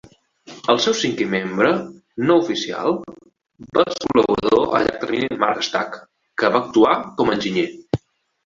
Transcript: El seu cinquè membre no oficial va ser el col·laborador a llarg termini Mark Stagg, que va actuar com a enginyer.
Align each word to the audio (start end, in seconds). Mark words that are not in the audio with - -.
El 0.73 0.79
seu 0.85 0.93
cinquè 1.01 1.25
membre 1.33 1.73
no 2.29 2.37
oficial 2.45 2.97
va 3.79 3.85
ser 3.91 3.99
el 3.99 4.01
col·laborador 4.15 4.65
a 4.65 4.81
llarg 4.89 4.99
termini 5.05 5.41
Mark 5.45 5.69
Stagg, 5.69 5.99
que 6.43 6.53
va 6.57 6.63
actuar 6.65 6.97
com 7.21 7.31
a 7.35 7.39
enginyer. 7.39 7.69